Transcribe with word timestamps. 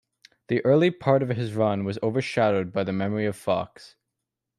The 0.47 0.65
early 0.65 0.89
part 0.89 1.21
of 1.21 1.29
his 1.29 1.53
run 1.53 1.83
was 1.85 1.99
overshadowed 2.01 2.73
by 2.73 2.83
the 2.83 2.91
memory 2.91 3.27
of 3.27 3.35
Fox. 3.35 3.97